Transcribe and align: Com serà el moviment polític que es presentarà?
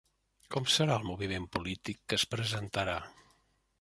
Com 0.53 0.65
serà 0.75 0.95
el 1.01 1.05
moviment 1.09 1.45
polític 1.57 2.01
que 2.07 2.19
es 2.21 2.27
presentarà? 2.35 2.97